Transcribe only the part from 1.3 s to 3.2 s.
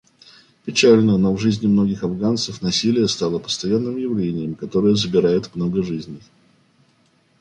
в жизни многих афганцев насилие